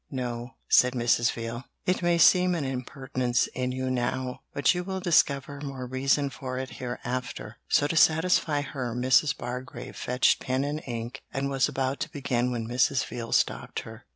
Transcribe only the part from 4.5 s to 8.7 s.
but you will discover more reason for it hereafter;' so to satisfy